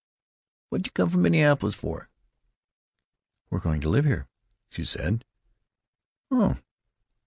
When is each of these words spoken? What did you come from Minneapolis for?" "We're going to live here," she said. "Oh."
What 0.69 0.79
did 0.79 0.87
you 0.87 0.91
come 0.93 1.11
from 1.11 1.21
Minneapolis 1.21 1.75
for?" 1.75 2.09
"We're 3.51 3.59
going 3.59 3.81
to 3.81 3.89
live 3.89 4.05
here," 4.05 4.27
she 4.71 4.83
said. 4.83 5.23
"Oh." 6.31 6.57